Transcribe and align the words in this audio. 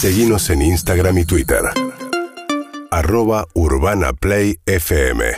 Seguimos 0.00 0.48
en 0.50 0.62
Instagram 0.62 1.18
y 1.18 1.24
Twitter. 1.24 1.58
Arroba 2.92 3.48
Urbana 3.54 4.12
Play 4.12 4.60
FM. 4.64 5.36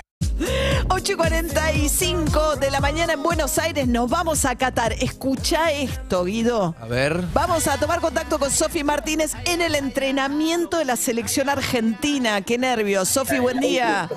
8 0.90 1.12
y 1.12 1.17
45 1.17 2.56
de 2.56 2.70
la 2.70 2.81
mañana 2.81 3.15
en 3.15 3.23
Buenos 3.23 3.57
Aires 3.58 3.88
nos 3.88 4.10
vamos 4.10 4.44
a 4.44 4.57
Qatar. 4.57 4.92
Escucha 4.92 5.73
esto, 5.73 6.25
Guido. 6.25 6.75
A 6.78 6.86
ver. 6.86 7.23
Vamos 7.33 7.68
a 7.68 7.78
tomar 7.78 8.02
contacto 8.02 8.38
con 8.38 8.50
Sofi 8.50 8.84
Martínez 8.84 9.32
en 9.46 9.62
el 9.62 9.77
entrenamiento 9.77 10.77
de 10.77 10.84
la 10.84 10.96
selección 10.96 11.48
argentina. 11.48 12.42
Qué 12.42 12.58
nervios. 12.58 13.08
Sofi, 13.08 13.38
buen 13.38 13.61
día. 13.61 14.11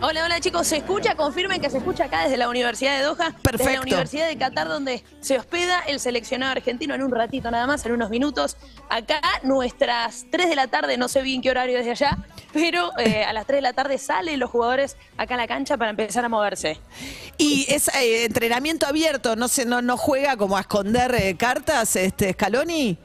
Hola, 0.00 0.24
hola 0.24 0.40
chicos, 0.40 0.66
¿se 0.66 0.76
escucha? 0.76 1.16
Confirmen 1.16 1.60
que 1.60 1.68
se 1.68 1.78
escucha 1.78 2.04
acá 2.04 2.22
desde 2.22 2.36
la 2.36 2.48
Universidad 2.48 2.96
de 2.96 3.02
Doha, 3.02 3.30
desde 3.30 3.40
Perfecto. 3.42 3.72
la 3.72 3.80
Universidad 3.80 4.28
de 4.28 4.36
Qatar, 4.36 4.68
donde 4.68 5.02
se 5.20 5.38
hospeda 5.38 5.80
el 5.86 5.98
seleccionado 5.98 6.52
argentino 6.52 6.94
en 6.94 7.02
un 7.02 7.10
ratito 7.10 7.50
nada 7.50 7.66
más, 7.66 7.84
en 7.84 7.92
unos 7.92 8.10
minutos. 8.10 8.56
Acá 8.88 9.20
nuestras 9.42 10.26
3 10.30 10.48
de 10.48 10.56
la 10.56 10.68
tarde, 10.68 10.96
no 10.96 11.08
sé 11.08 11.22
bien 11.22 11.42
qué 11.42 11.50
horario 11.50 11.78
desde 11.78 11.90
allá, 11.90 12.18
pero 12.52 12.90
eh, 12.98 13.24
a 13.28 13.32
las 13.32 13.46
3 13.46 13.58
de 13.58 13.62
la 13.62 13.72
tarde 13.72 13.98
salen 13.98 14.38
los 14.38 14.50
jugadores 14.50 14.96
acá 15.16 15.34
a 15.34 15.38
la 15.38 15.48
cancha 15.48 15.76
para 15.76 15.90
empezar 15.90 16.24
a 16.24 16.28
moverse. 16.28 16.78
Y 17.38 17.66
es 17.68 17.88
eh, 17.88 18.24
entrenamiento 18.24 18.86
abierto, 18.86 19.36
no 19.36 19.48
se, 19.48 19.64
no, 19.64 19.82
no 19.82 19.96
juega 19.96 20.36
como 20.36 20.56
a 20.56 20.60
esconder 20.60 21.14
eh, 21.14 21.36
cartas, 21.36 21.96
este 21.96 22.32
Scaloni. 22.32 22.98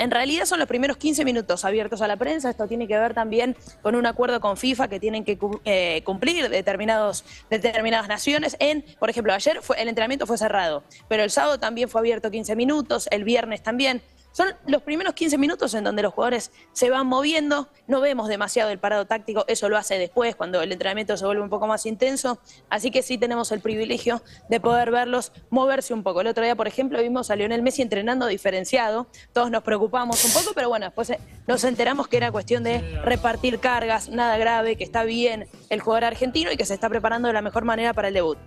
En 0.00 0.10
realidad 0.10 0.46
son 0.46 0.58
los 0.58 0.66
primeros 0.66 0.96
15 0.96 1.26
minutos 1.26 1.62
abiertos 1.66 2.00
a 2.00 2.08
la 2.08 2.16
prensa. 2.16 2.48
Esto 2.48 2.66
tiene 2.66 2.88
que 2.88 2.98
ver 2.98 3.12
también 3.12 3.54
con 3.82 3.94
un 3.94 4.06
acuerdo 4.06 4.40
con 4.40 4.56
FIFA 4.56 4.88
que 4.88 4.98
tienen 4.98 5.24
que 5.24 5.38
eh, 5.66 6.00
cumplir 6.04 6.48
determinados, 6.48 7.22
determinadas 7.50 8.08
naciones. 8.08 8.56
En, 8.60 8.82
por 8.98 9.10
ejemplo, 9.10 9.34
ayer 9.34 9.60
fue, 9.60 9.80
el 9.80 9.88
entrenamiento 9.88 10.26
fue 10.26 10.38
cerrado, 10.38 10.84
pero 11.06 11.22
el 11.22 11.30
sábado 11.30 11.60
también 11.60 11.90
fue 11.90 12.00
abierto 12.00 12.30
15 12.30 12.56
minutos, 12.56 13.08
el 13.10 13.24
viernes 13.24 13.62
también. 13.62 14.00
Son 14.32 14.48
los 14.66 14.82
primeros 14.82 15.14
15 15.14 15.38
minutos 15.38 15.74
en 15.74 15.84
donde 15.84 16.02
los 16.02 16.14
jugadores 16.14 16.52
se 16.72 16.88
van 16.90 17.06
moviendo, 17.06 17.68
no 17.88 18.00
vemos 18.00 18.28
demasiado 18.28 18.70
el 18.70 18.78
parado 18.78 19.06
táctico, 19.06 19.44
eso 19.48 19.68
lo 19.68 19.76
hace 19.76 19.98
después, 19.98 20.36
cuando 20.36 20.62
el 20.62 20.70
entrenamiento 20.70 21.16
se 21.16 21.24
vuelve 21.24 21.42
un 21.42 21.50
poco 21.50 21.66
más 21.66 21.84
intenso, 21.86 22.38
así 22.68 22.90
que 22.90 23.02
sí 23.02 23.18
tenemos 23.18 23.50
el 23.52 23.60
privilegio 23.60 24.22
de 24.48 24.60
poder 24.60 24.90
verlos 24.90 25.32
moverse 25.50 25.94
un 25.94 26.02
poco. 26.02 26.20
El 26.20 26.28
otro 26.28 26.44
día, 26.44 26.54
por 26.54 26.68
ejemplo, 26.68 27.00
vimos 27.02 27.30
a 27.30 27.36
Lionel 27.36 27.62
Messi 27.62 27.82
entrenando 27.82 28.26
diferenciado, 28.26 29.08
todos 29.32 29.50
nos 29.50 29.62
preocupamos 29.62 30.24
un 30.24 30.32
poco, 30.32 30.52
pero 30.54 30.68
bueno, 30.68 30.86
después 30.86 31.10
eh, 31.10 31.20
nos 31.46 31.64
enteramos 31.64 32.06
que 32.06 32.16
era 32.16 32.30
cuestión 32.30 32.62
de 32.62 32.80
repartir 33.02 33.58
cargas, 33.58 34.08
nada 34.08 34.38
grave, 34.38 34.76
que 34.76 34.84
está 34.84 35.04
bien 35.04 35.48
el 35.68 35.80
jugador 35.80 36.04
argentino 36.04 36.52
y 36.52 36.56
que 36.56 36.64
se 36.64 36.74
está 36.74 36.88
preparando 36.88 37.28
de 37.28 37.34
la 37.34 37.42
mejor 37.42 37.64
manera 37.64 37.94
para 37.94 38.08
el 38.08 38.14
debut. 38.14 38.38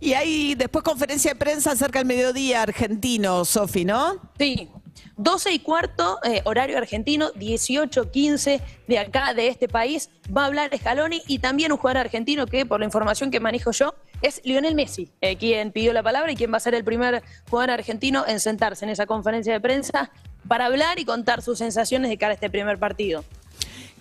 Y 0.00 0.14
hay 0.14 0.54
después 0.54 0.84
conferencia 0.84 1.32
de 1.32 1.36
prensa 1.36 1.74
cerca 1.76 2.00
del 2.00 2.06
mediodía 2.06 2.62
argentino, 2.62 3.44
Sofi, 3.44 3.84
¿no? 3.84 4.20
Sí. 4.38 4.68
12 5.16 5.52
y 5.52 5.58
cuarto, 5.58 6.18
eh, 6.24 6.42
horario 6.44 6.78
argentino, 6.78 7.32
18-15 7.34 8.60
de 8.88 8.98
acá, 8.98 9.34
de 9.34 9.48
este 9.48 9.68
país, 9.68 10.10
va 10.34 10.44
a 10.44 10.46
hablar 10.46 10.76
Scaloni 10.76 11.22
y 11.26 11.38
también 11.38 11.72
un 11.72 11.78
jugador 11.78 11.98
argentino 11.98 12.46
que, 12.46 12.66
por 12.66 12.80
la 12.80 12.86
información 12.86 13.30
que 13.30 13.40
manejo 13.40 13.72
yo, 13.72 13.94
es 14.22 14.40
Lionel 14.44 14.74
Messi, 14.74 15.10
eh, 15.20 15.36
quien 15.36 15.72
pidió 15.72 15.92
la 15.92 16.02
palabra 16.02 16.32
y 16.32 16.36
quien 16.36 16.52
va 16.52 16.56
a 16.56 16.60
ser 16.60 16.74
el 16.74 16.84
primer 16.84 17.22
jugador 17.50 17.70
argentino 17.70 18.24
en 18.26 18.40
sentarse 18.40 18.84
en 18.84 18.90
esa 18.90 19.06
conferencia 19.06 19.52
de 19.52 19.60
prensa 19.60 20.10
para 20.48 20.66
hablar 20.66 20.98
y 20.98 21.04
contar 21.04 21.42
sus 21.42 21.58
sensaciones 21.58 22.08
de 22.08 22.18
cara 22.18 22.32
a 22.32 22.34
este 22.34 22.50
primer 22.50 22.78
partido. 22.78 23.24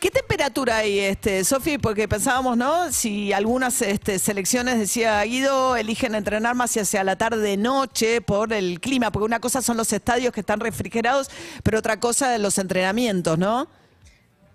¿Qué 0.02 0.10
temperatura 0.10 0.78
hay, 0.78 0.98
este, 0.98 1.44
Sofi? 1.44 1.78
Porque 1.78 2.08
pensábamos, 2.08 2.58
¿no? 2.58 2.92
Si 2.92 3.34
algunas 3.34 3.84
este, 3.84 4.18
selecciones, 4.18 4.80
decía 4.80 5.22
Guido, 5.22 5.76
eligen 5.76 6.16
entrenar 6.16 6.56
más 6.56 6.76
hacia 6.76 7.04
la 7.04 7.18
tarde 7.18 7.56
noche 7.56 8.20
por 8.20 8.52
el 8.52 8.80
clima, 8.80 9.12
porque 9.12 9.26
una 9.26 9.40
cosa 9.40 9.62
son 9.62 9.78
los 9.78 9.94
estadios 9.94 10.34
que 10.34 10.40
están 10.40 10.60
refrigerados, 10.60 11.30
pero 11.62 11.78
otra 11.78 12.00
cosa 12.00 12.36
los 12.40 12.58
entrenamientos, 12.58 13.38
¿no? 13.38 13.68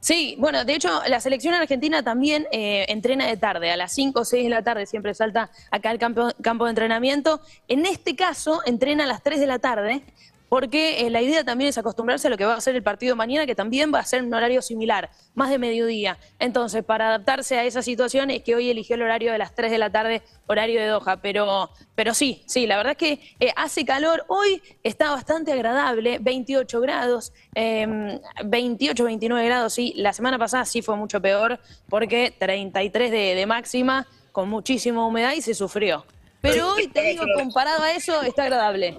Sí, 0.01 0.35
bueno, 0.41 0.65
de 0.65 0.75
hecho, 0.75 1.01
la 1.07 1.21
selección 1.21 1.55
argentina 1.55 2.03
también 2.03 2.49
eh, 2.51 2.85
entrena 2.89 3.29
de 3.29 3.37
tarde, 3.37 3.71
a 3.71 3.77
las 3.77 3.95
5 3.95 4.19
o 4.19 4.25
6 4.25 4.43
de 4.43 4.51
la 4.51 4.65
tarde 4.65 4.85
siempre 4.87 5.15
salta 5.15 5.51
acá 5.71 5.91
al 5.91 6.01
campo, 6.01 6.29
campo 6.43 6.65
de 6.65 6.71
entrenamiento. 6.71 7.41
En 7.69 7.87
este 7.87 8.17
caso, 8.17 8.63
entrena 8.67 9.05
a 9.05 9.07
las 9.07 9.23
3 9.23 9.39
de 9.39 9.47
la 9.47 9.61
tarde, 9.61 10.03
porque 10.49 11.07
eh, 11.07 11.11
la 11.11 11.23
idea 11.23 11.45
también 11.45 11.69
es 11.69 11.79
acostumbrarse 11.79 12.29
a 12.29 12.31
lo 12.31 12.37
que 12.37 12.45
va 12.45 12.55
a 12.55 12.61
ser 12.61 12.77
el 12.77 12.83
partido 12.83 13.17
mañana, 13.17 13.47
que 13.47 13.55
también 13.55 13.93
va 13.93 14.01
a 14.01 14.05
ser 14.05 14.23
un 14.23 14.33
horario 14.33 14.63
similar, 14.63 15.11
más 15.35 15.51
de 15.51 15.59
mediodía. 15.59 16.19
Entonces, 16.39 16.85
para 16.85 17.09
adaptarse 17.09 17.59
a 17.59 17.65
esa 17.65 17.83
situación 17.83 18.31
es 18.31 18.43
que 18.43 18.55
hoy 18.55 18.71
eligió 18.71 18.95
el 18.95 19.03
horario 19.03 19.33
de 19.33 19.39
las 19.39 19.55
3 19.55 19.71
de 19.71 19.79
la 19.79 19.91
tarde, 19.91 20.23
horario 20.47 20.81
de 20.81 20.87
Doha. 20.87 21.21
Pero, 21.21 21.71
pero 21.95 22.15
sí, 22.15 22.43
sí, 22.47 22.67
la 22.67 22.77
verdad 22.77 22.93
es 22.93 22.99
que 22.99 23.21
eh, 23.41 23.53
hace 23.57 23.85
calor. 23.85 24.25
Hoy 24.29 24.63
está 24.83 25.11
bastante 25.11 25.53
agradable, 25.53 26.19
28 26.21 26.81
grados, 26.81 27.33
eh, 27.55 28.21
28, 28.45 29.05
29 29.05 29.47
grados, 29.47 29.75
sí. 29.75 29.95
La 29.97 30.13
semana 30.13 30.39
pasada 30.39 30.65
sí 30.65 30.83
fue 30.83 30.97
mucho 30.97 31.21
peor, 31.21 31.59
porque 31.89 32.35
33 32.39 33.11
de, 33.11 33.35
de 33.35 33.47
máxima, 33.47 34.07
con 34.33 34.49
muchísima 34.49 35.07
humedad 35.07 35.33
y 35.33 35.41
se 35.41 35.55
sufrió. 35.55 36.05
Pero 36.41 36.75
hoy, 36.75 36.87
te 36.89 37.03
digo, 37.03 37.25
comparado 37.35 37.83
a 37.83 37.93
eso, 37.93 38.23
está 38.23 38.45
agradable. 38.45 38.99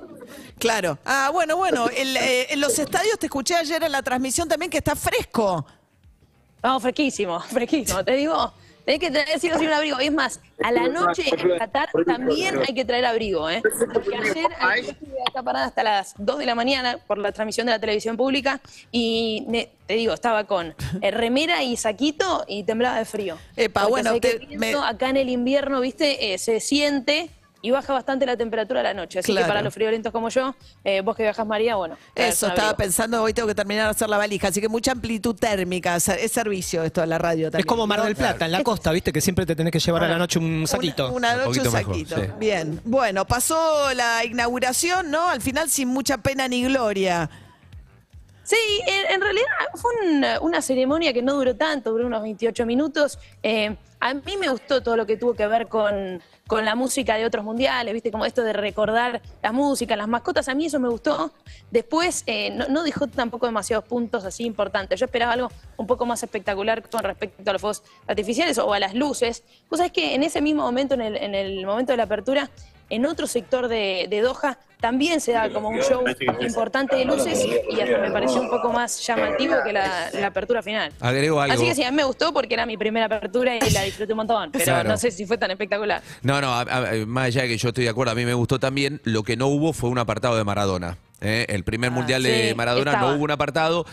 Claro. 0.59 0.97
Ah, 1.05 1.29
bueno, 1.33 1.55
bueno. 1.57 1.88
el, 1.89 2.15
eh, 2.17 2.47
en 2.53 2.59
los 2.61 2.77
estadios 2.79 3.17
te 3.19 3.27
escuché 3.27 3.55
ayer 3.55 3.83
en 3.83 3.91
la 3.91 4.01
transmisión 4.01 4.47
también 4.47 4.69
que 4.71 4.77
está 4.79 4.95
fresco. 4.95 5.65
Vamos, 6.61 6.81
fresquísimo, 6.81 7.39
fresquísimo. 7.51 8.03
Te 8.03 8.13
digo, 8.13 8.51
tenés 8.83 8.99
que 8.99 9.11
traer 9.11 9.39
sí 9.39 9.49
o 9.51 9.59
sí 9.59 9.65
un 9.67 9.73
abrigo. 9.73 10.01
Y 10.01 10.05
es 10.05 10.11
más, 10.11 10.39
a 10.63 10.71
la 10.71 10.88
noche 10.88 11.23
en 11.29 11.57
Qatar 11.59 11.89
también 12.05 12.59
hay 12.67 12.73
que 12.73 12.83
traer 12.83 13.05
abrigo, 13.05 13.49
¿eh? 13.49 13.61
Porque 13.93 14.15
ayer, 14.15 14.47
estuve 14.79 15.17
acá 15.29 15.43
parada 15.43 15.65
hasta 15.67 15.83
las 15.83 16.13
2 16.17 16.39
de 16.39 16.45
la 16.47 16.55
mañana 16.55 16.97
por 17.05 17.19
la 17.19 17.31
transmisión 17.31 17.67
de 17.67 17.73
la 17.73 17.79
televisión 17.79 18.17
pública 18.17 18.59
y 18.91 19.45
te 19.85 19.94
digo, 19.94 20.13
estaba 20.13 20.45
con 20.45 20.73
eh, 21.01 21.11
remera 21.11 21.61
y 21.63 21.77
saquito 21.77 22.44
y 22.47 22.63
temblaba 22.63 22.97
de 22.97 23.05
frío. 23.05 23.38
Epa, 23.55 23.81
Porque 23.81 23.89
bueno, 23.91 24.19
te- 24.19 24.47
me- 24.57 24.73
acá 24.73 25.09
en 25.09 25.17
el 25.17 25.29
invierno, 25.29 25.79
viste, 25.79 26.33
Eh, 26.33 26.38
se 26.39 26.59
siente 26.59 27.29
y 27.62 27.72
baja 27.72 27.94
bastante 27.94 28.25
la 28.25 28.38
temperatura 28.38 28.79
a 28.81 28.84
la 28.84 28.94
noche. 28.94 29.19
Así 29.19 29.31
Claro. 29.31 29.45
que 29.45 29.50
para 29.50 29.62
los 29.62 29.73
friolentos 29.73 30.12
como 30.12 30.29
yo, 30.29 30.56
eh, 30.84 31.01
vos 31.01 31.16
que 31.16 31.23
viajas 31.23 31.45
María, 31.45 31.75
bueno. 31.75 31.97
Eso, 32.16 32.47
estaba 32.47 32.69
abrigo. 32.69 32.78
pensando, 32.78 33.23
hoy 33.23 33.34
tengo 33.34 33.47
que 33.47 33.56
terminar 33.56 33.85
de 33.85 33.91
hacer 33.91 34.09
la 34.09 34.18
valija, 34.18 34.50
así 34.50 34.62
que 34.62 34.69
mucha 34.69 34.91
amplitud 34.91 35.35
térmica, 35.35 35.95
es 35.95 36.07
es 36.07 36.31
servicio 36.31 36.84
esto 36.84 37.01
de 37.01 37.07
la 37.07 37.18
radio 37.18 37.45
también. 37.51 37.59
Es 37.62 37.66
como 37.66 37.88
Mar 37.88 38.00
¿no? 38.00 38.06
del 38.06 38.16
Plata, 38.16 38.45
en 38.45 38.51
la 38.51 38.63
costa, 38.63 38.91
¿viste? 38.91 39.12
Que 39.12 39.22
siempre 39.22 39.45
te 39.45 39.56
tenés 39.56 39.72
que 39.72 39.79
llevar 39.79 40.03
a 40.03 40.07
la 40.07 40.18
noche 40.18 40.40
un 40.40 40.66
saquito. 40.68 41.12
Una, 41.12 41.34
una 41.34 41.45
noche 41.45 41.59
un 41.62 41.66
mejor, 41.73 41.81
saquito. 41.94 42.16
sí. 42.16 42.22
Bien. 42.40 42.81
Bueno, 42.85 43.25
pasó 43.25 43.94
la 43.94 44.24
inauguración, 44.24 45.09
¿no? 45.12 45.28
Al 45.29 45.41
final 45.41 45.69
sin 45.69 45.88
mucha 45.89 46.18
pena 46.18 46.47
ni 46.47 46.63
gloria. 46.63 47.29
Sí, 48.44 48.56
en, 48.88 49.16
en 49.16 49.22
realidad 49.22 49.45
fue 49.75 49.91
una, 50.09 50.39
una 50.39 50.62
ceremonia 50.62 51.12
que 51.12 51.22
no 51.22 51.34
duró 51.34 51.56
tanto, 51.56 51.91
duró 51.91 52.07
unos 52.07 52.22
28 52.22 52.66
minutos. 52.66 53.19
Eh, 53.44 53.75
a 54.00 54.13
mí 54.13 54.38
me 54.39 54.47
gustó 54.50 54.81
todo 54.81 54.95
lo 54.95 55.06
que 55.06 55.18
tuvo 55.18 55.34
que 55.34 55.47
ver 55.47 55.68
con, 55.68 56.22
con 56.47 56.65
la 56.65 56.75
música 56.75 57.15
de 57.15 57.25
otros 57.25 57.43
mundiales, 57.43 57.93
¿viste? 57.93 58.11
Como 58.11 58.25
esto 58.25 58.43
de 58.43 58.53
recordar 58.53 59.21
la 59.43 59.51
música, 59.51 59.95
las 59.95 60.07
mascotas, 60.07 60.47
a 60.49 60.55
mí 60.55 60.65
eso 60.65 60.79
me 60.79 60.89
gustó. 60.89 61.31
Después 61.71 62.23
eh, 62.25 62.49
no, 62.51 62.67
no 62.69 62.83
dejó 62.83 63.07
tampoco 63.07 63.45
demasiados 63.45 63.85
puntos 63.85 64.25
así 64.25 64.45
importantes. 64.45 64.99
Yo 64.99 65.05
esperaba 65.05 65.33
algo 65.33 65.51
un 65.75 65.87
poco 65.87 66.05
más 66.05 66.23
espectacular 66.23 66.87
con 66.89 67.03
respecto 67.03 67.49
a 67.49 67.53
los 67.53 67.61
fuegos 67.61 67.83
artificiales 68.07 68.57
o 68.57 68.73
a 68.73 68.79
las 68.79 68.93
luces. 68.93 69.43
Vos 69.69 69.77
sabés 69.77 69.91
que 69.91 70.15
en 70.15 70.23
ese 70.23 70.41
mismo 70.41 70.63
momento, 70.63 70.95
en 70.95 71.35
el 71.35 71.65
momento 71.65 71.93
de 71.93 71.97
la 71.97 72.03
apertura, 72.03 72.49
en 72.89 73.05
otro 73.05 73.27
sector 73.27 73.67
de, 73.67 74.07
de 74.09 74.21
Doha 74.21 74.57
también 74.79 75.19
se 75.21 75.31
da 75.31 75.49
como 75.49 75.69
un 75.69 75.79
show 75.81 76.03
importante 76.39 76.95
de 76.95 77.03
luces 77.05 77.43
y 77.71 77.81
hasta 77.81 77.97
me 77.97 78.11
pareció 78.11 78.39
un 78.41 78.49
poco 78.49 78.71
más 78.71 79.05
llamativo 79.05 79.55
que 79.65 79.73
la, 79.73 80.09
la 80.13 80.27
apertura 80.27 80.61
final. 80.61 80.91
Agrego 80.99 81.41
algo. 81.41 81.55
Así 81.55 81.65
que 81.65 81.73
sí, 81.73 81.83
a 81.83 81.89
mí 81.89 81.97
me 81.97 82.03
gustó 82.03 82.31
porque 82.31 82.53
era 82.53 82.65
mi 82.67 82.77
primera 82.77 83.07
apertura 83.07 83.55
y 83.55 83.69
la 83.71 83.81
disfruté 83.81 84.13
un 84.13 84.17
montón, 84.17 84.51
pero 84.51 84.63
Claro. 84.63 84.89
no 84.89 84.97
sé 84.97 85.09
si 85.09 85.25
fue 85.25 85.37
tan 85.39 85.49
espectacular. 85.49 86.03
No, 86.21 86.39
no, 86.41 86.53
a- 86.53 86.61
a- 86.61 86.91
más 87.07 87.25
allá 87.25 87.41
de 87.41 87.47
que 87.47 87.57
yo 87.57 87.69
estoy 87.69 87.85
de 87.85 87.89
acuerdo, 87.89 88.11
a 88.11 88.15
mí 88.15 88.23
me 88.23 88.35
gustó 88.35 88.59
también. 88.59 89.01
Lo 89.03 89.23
que 89.23 89.35
no 89.35 89.47
hubo 89.47 89.73
fue 89.73 89.89
un 89.89 89.97
apartado 89.97 90.37
de 90.37 90.43
Maradona. 90.43 90.97
¿eh? 91.21 91.47
El 91.49 91.63
primer 91.63 91.89
mundial 91.89 92.21
de 92.21 92.53
Maradona 92.55 92.91
estaba. 92.91 93.09
no 93.11 93.17
hubo 93.17 93.23
un 93.23 93.31
apartado. 93.31 93.85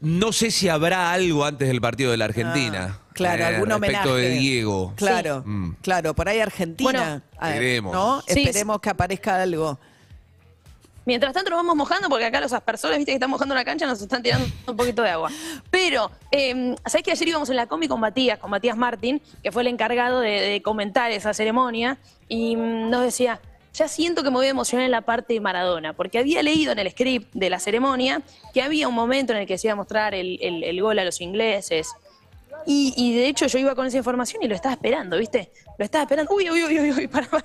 No 0.00 0.32
sé 0.32 0.50
si 0.50 0.68
habrá 0.68 1.12
algo 1.12 1.44
antes 1.44 1.68
del 1.68 1.80
partido 1.80 2.10
de 2.10 2.16
la 2.16 2.24
Argentina. 2.26 2.98
Ah, 3.00 3.10
claro, 3.12 3.46
algún 3.46 3.68
respecto 3.68 4.10
homenaje. 4.10 4.28
de 4.28 4.30
Diego. 4.38 4.92
Claro, 4.96 5.42
Mm. 5.44 5.72
claro, 5.82 6.14
por 6.14 6.28
ahí 6.28 6.40
Argentina. 6.40 6.90
Bueno, 6.90 7.22
ver, 7.42 7.50
Esperemos. 7.52 7.92
¿no? 7.92 8.22
Sí, 8.26 8.40
Esperemos 8.42 8.80
que 8.80 8.90
aparezca 8.90 9.42
algo. 9.42 9.78
Mientras 11.06 11.32
tanto 11.32 11.50
nos 11.50 11.58
vamos 11.58 11.76
mojando 11.76 12.08
porque 12.08 12.24
acá 12.26 12.40
los 12.40 12.52
aspersores, 12.52 12.96
viste 12.98 13.12
que 13.12 13.16
están 13.16 13.30
mojando 13.30 13.54
la 13.54 13.64
cancha, 13.64 13.86
nos 13.86 14.00
están 14.00 14.22
tirando 14.22 14.46
un 14.66 14.76
poquito 14.76 15.02
de 15.02 15.10
agua. 15.10 15.30
Pero, 15.70 16.10
eh, 16.30 16.74
¿sabés 16.86 17.02
que 17.04 17.10
ayer 17.10 17.28
íbamos 17.28 17.48
en 17.50 17.56
la 17.56 17.66
combi 17.66 17.88
con 17.88 17.98
Matías, 18.00 18.38
con 18.38 18.50
Matías 18.50 18.76
Martín, 18.76 19.20
que 19.42 19.50
fue 19.50 19.62
el 19.62 19.68
encargado 19.68 20.20
de, 20.20 20.30
de 20.40 20.62
comentar 20.62 21.10
esa 21.10 21.32
ceremonia, 21.34 21.98
y 22.28 22.54
mm, 22.54 22.90
nos 22.90 23.02
decía, 23.02 23.40
ya 23.74 23.88
siento 23.88 24.22
que 24.22 24.30
me 24.30 24.36
voy 24.36 24.46
a 24.46 24.50
emocionar 24.50 24.84
en 24.84 24.90
la 24.90 25.00
parte 25.02 25.34
de 25.34 25.40
Maradona, 25.40 25.92
porque 25.92 26.18
había 26.18 26.42
leído 26.42 26.72
en 26.72 26.78
el 26.78 26.90
script 26.90 27.32
de 27.34 27.50
la 27.50 27.58
ceremonia 27.58 28.22
que 28.52 28.62
había 28.62 28.88
un 28.88 28.94
momento 28.94 29.32
en 29.32 29.40
el 29.40 29.46
que 29.46 29.58
se 29.58 29.68
iba 29.68 29.72
a 29.72 29.76
mostrar 29.76 30.14
el, 30.14 30.38
el- 30.42 30.64
el 30.64 30.80
gol 30.82 30.98
a 30.98 31.04
los 31.04 31.20
ingleses. 31.20 31.92
Y, 32.66 32.92
y 32.94 33.14
de 33.16 33.26
hecho 33.26 33.46
yo 33.46 33.58
iba 33.58 33.74
con 33.74 33.86
esa 33.86 33.96
información 33.96 34.42
y 34.42 34.48
lo 34.48 34.54
estaba 34.54 34.74
esperando, 34.74 35.16
¿viste? 35.16 35.50
Lo 35.78 35.84
estaba 35.86 36.02
esperando. 36.02 36.30
Uy, 36.34 36.50
uy, 36.50 36.62
uy, 36.64 36.78
uy, 36.78 36.90
uy, 36.92 37.06
para, 37.08 37.26
para. 37.26 37.44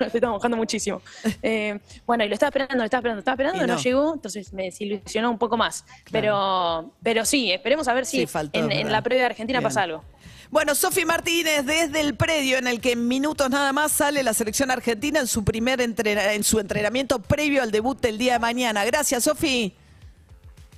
Estoy 0.06 0.20
mojando 0.22 0.56
muchísimo. 0.56 1.02
Eh, 1.42 1.78
bueno, 2.06 2.24
y 2.24 2.28
lo 2.28 2.34
estaba 2.34 2.48
esperando, 2.48 2.76
lo 2.76 2.84
estaba 2.84 3.00
esperando, 3.00 3.16
lo 3.16 3.20
estaba 3.20 3.34
esperando, 3.34 3.58
Y 3.64 3.66
no. 3.66 3.74
no. 3.74 3.82
llegó, 3.82 4.14
entonces 4.14 4.50
me 4.54 4.62
desilusionó 4.64 5.30
un 5.30 5.36
poco 5.38 5.58
más. 5.58 5.84
Pero, 6.10 6.90
pero 7.02 7.26
sí, 7.26 7.52
esperemos 7.52 7.86
a 7.88 7.92
ver 7.92 8.06
si 8.06 8.20
Sí, 8.20 8.26
faltó, 8.26 8.58
en, 8.58 8.90
la 8.90 9.02
previa 9.02 9.24
de 9.24 9.26
Argentina 9.26 9.58
Bien. 9.58 9.68
pasa 9.68 9.82
algo. 9.82 10.02
Bueno, 10.50 10.74
Sofi 10.74 11.04
Martínez, 11.04 11.64
desde 11.64 12.00
el 12.00 12.16
predio 12.16 12.58
en 12.58 12.66
el 12.66 12.80
que 12.80 12.92
en 12.92 13.06
minutos 13.06 13.48
nada 13.50 13.72
más 13.72 13.92
sale 13.92 14.22
la 14.24 14.34
selección 14.34 14.70
argentina 14.72 15.20
en 15.20 15.28
su 15.28 15.44
primer 15.44 15.80
entrena- 15.80 16.32
en 16.32 16.42
su 16.42 16.58
entrenamiento 16.58 17.20
previo 17.22 17.62
al 17.62 17.70
debut 17.70 18.00
del 18.00 18.18
día 18.18 18.32
de 18.34 18.38
mañana. 18.40 18.84
Gracias, 18.84 19.24
Sofi. 19.24 19.72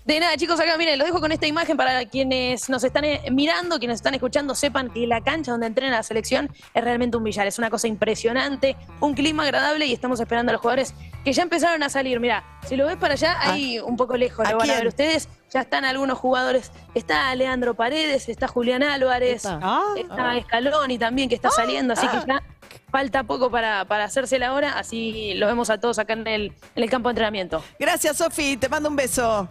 De 0.05 0.19
nada, 0.21 0.37
chicos, 0.37 0.59
acá 0.61 0.77
miren, 0.77 0.99
los 0.99 1.07
dejo 1.07 1.21
con 1.21 1.31
esta 1.33 1.47
imagen 1.47 1.77
para 1.77 2.05
quienes 2.07 2.69
nos 2.69 2.83
están 2.85 3.05
eh, 3.05 3.23
mirando, 3.31 3.79
quienes 3.79 3.95
están 3.97 4.13
escuchando, 4.15 4.55
sepan 4.57 4.91
que 4.91 5.07
la 5.07 5.21
cancha 5.23 5.53
donde 5.53 5.69
entrena 5.69 5.97
la 5.97 6.03
selección 6.03 6.51
es 6.75 6.85
realmente 6.85 7.17
un 7.17 7.23
billar. 7.25 7.47
Es 7.47 7.59
una 7.59 7.71
cosa 7.71 7.87
impresionante, 7.87 8.77
un 9.01 9.15
clima 9.15 9.45
agradable 9.45 9.87
y 9.87 9.93
estamos 9.93 10.19
esperando 10.21 10.51
a 10.51 10.55
los 10.55 10.61
jugadores 10.61 10.93
que 11.25 11.33
ya 11.33 11.45
empezaron 11.45 11.83
a 11.85 11.89
salir. 11.89 12.19
Mira, 12.21 12.45
si 12.69 12.77
lo 12.77 12.87
ves 12.87 12.97
para 12.97 13.15
allá, 13.15 13.37
ahí 13.41 13.79
un 13.79 13.97
poco 13.97 14.17
lejos, 14.17 14.45
¿A 14.45 14.51
lo 14.53 14.59
van 14.59 14.71
a 14.71 14.75
ver 14.75 14.89
ustedes. 14.89 15.29
Ya 15.53 15.61
están 15.61 15.85
algunos 15.85 16.19
jugadores. 16.19 16.73
Está 16.95 17.33
Leandro 17.35 17.75
Paredes, 17.75 18.29
está 18.29 18.49
Julián 18.49 18.83
Álvarez, 18.83 19.45
Ah, 19.47 19.95
está 19.97 20.41
Scaloni 20.43 20.99
también 20.99 21.29
que 21.29 21.35
está 21.35 21.51
saliendo, 21.51 21.93
así 21.93 22.07
que 22.09 22.17
ya 22.27 22.43
falta 22.91 23.23
poco 23.25 23.51
para, 23.51 23.85
para 23.87 24.05
hacerse 24.05 24.39
la 24.39 24.55
hora, 24.55 24.79
así 24.79 25.35
los 25.35 25.49
vemos 25.49 25.69
a 25.71 25.79
todos 25.79 25.99
acá 25.99 26.13
en 26.15 26.27
el, 26.27 26.53
en 26.75 26.85
el 26.85 26.91
campo 26.91 27.09
de 27.09 27.13
entrenamiento. 27.13 27.63
Gracias, 27.79 28.17
Sofi. 28.19 28.57
Te 28.57 28.69
mando 28.69 28.89
un 28.89 28.97
beso. 28.97 29.49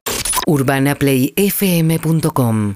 urbanaplayfm.com 0.48 2.74